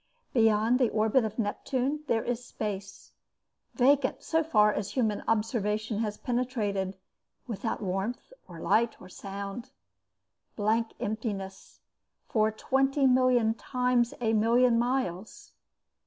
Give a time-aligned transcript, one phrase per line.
[0.33, 3.11] Beyond the orbit of Neptune there is space,
[3.75, 6.97] vacant so far as human observation has penetrated,
[7.45, 9.69] without warmth or light or sound,
[10.55, 11.81] blank emptiness,
[12.27, 15.53] for twenty million times a million miles.